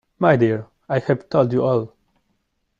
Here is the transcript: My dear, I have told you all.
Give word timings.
My 0.17 0.35
dear, 0.35 0.65
I 0.89 0.97
have 0.97 1.29
told 1.29 1.53
you 1.53 1.63
all. 1.63 1.93